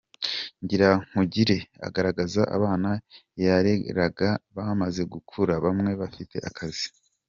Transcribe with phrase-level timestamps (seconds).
[0.63, 1.57] Ngirankugire
[1.87, 2.91] agaragaza abana
[3.43, 6.87] yareraga bamaze gukura, bamwe bafite akazi.